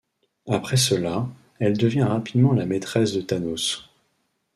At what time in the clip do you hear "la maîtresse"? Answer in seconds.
2.53-3.13